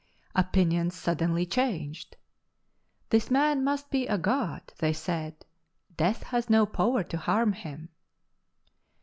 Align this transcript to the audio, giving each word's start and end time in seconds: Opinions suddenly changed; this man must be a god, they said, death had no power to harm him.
Opinions 0.33 0.95
suddenly 0.95 1.45
changed; 1.45 2.15
this 3.11 3.29
man 3.29 3.63
must 3.63 3.91
be 3.91 4.07
a 4.07 4.17
god, 4.17 4.63
they 4.79 4.93
said, 4.93 5.45
death 5.95 6.23
had 6.23 6.49
no 6.49 6.65
power 6.65 7.03
to 7.03 7.17
harm 7.17 7.53
him. 7.53 7.89